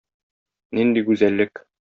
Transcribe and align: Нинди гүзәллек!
Нинди 0.79 1.05
гүзәллек! 1.11 1.65